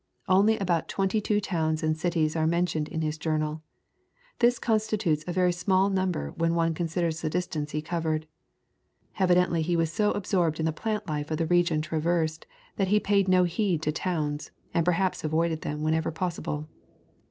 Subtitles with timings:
[0.27, 3.61] Only about twenty two towns and cities are mentioned in his journal.
[4.39, 8.25] This constitutes a very small number when one considers the distance he covered.
[9.19, 12.87] Evidently he was so ab sorbed in the plant life of the region traversed that
[12.87, 16.67] he paid no heed to towns, and perhaps avoided them wherever possible.